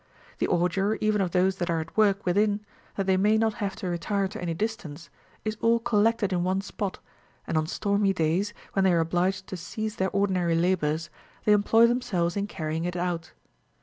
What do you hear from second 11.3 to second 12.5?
they employ themselves in